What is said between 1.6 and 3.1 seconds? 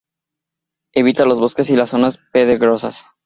y las zonas pedregosas.